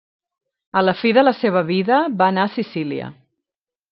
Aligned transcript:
A 0.79 0.81
la 0.85 0.95
fi 1.01 1.11
de 1.17 1.25
la 1.27 1.33
seva 1.41 1.61
vida 1.69 2.01
va 2.21 2.31
anar 2.35 2.47
a 2.47 2.53
Sicília. 2.57 3.13